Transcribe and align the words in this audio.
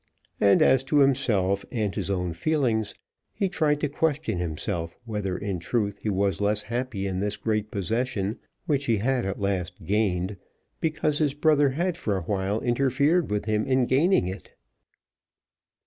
And, 0.39 0.63
as 0.63 0.83
to 0.85 0.97
himself 0.97 1.63
and 1.71 1.93
his 1.93 2.09
own 2.09 2.33
feelings, 2.33 2.95
he 3.35 3.47
tried 3.47 3.79
to 3.81 3.87
question 3.87 4.39
himself, 4.39 4.97
whether, 5.05 5.37
in 5.37 5.59
truth, 5.59 5.99
was 6.03 6.39
he 6.39 6.43
less 6.43 6.63
happy 6.63 7.05
in 7.05 7.19
this 7.19 7.37
great 7.37 7.69
possession, 7.69 8.39
which 8.65 8.85
he 8.87 8.97
had 8.97 9.25
at 9.27 9.39
last 9.39 9.83
gained, 9.85 10.37
because 10.79 11.19
his 11.19 11.35
brother 11.35 11.69
had 11.69 11.97
for 11.97 12.17
a 12.17 12.23
while 12.23 12.61
interfered 12.61 13.29
with 13.29 13.45
him 13.45 13.63
in 13.67 13.85
gaining 13.85 14.27
it? 14.27 14.55